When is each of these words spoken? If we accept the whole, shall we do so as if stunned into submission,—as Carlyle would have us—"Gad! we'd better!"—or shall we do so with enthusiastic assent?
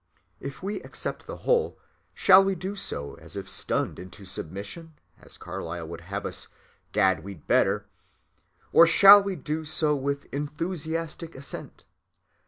If 0.39 0.63
we 0.63 0.81
accept 0.81 1.27
the 1.27 1.37
whole, 1.45 1.77
shall 2.15 2.43
we 2.43 2.55
do 2.55 2.75
so 2.75 3.13
as 3.21 3.35
if 3.37 3.47
stunned 3.47 3.99
into 3.99 4.25
submission,—as 4.25 5.37
Carlyle 5.37 5.87
would 5.87 6.01
have 6.01 6.25
us—"Gad! 6.25 7.23
we'd 7.23 7.45
better!"—or 7.45 8.87
shall 8.87 9.21
we 9.21 9.35
do 9.35 9.63
so 9.63 9.95
with 9.95 10.25
enthusiastic 10.33 11.35
assent? 11.35 11.85